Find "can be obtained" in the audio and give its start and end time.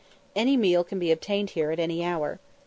0.83-1.51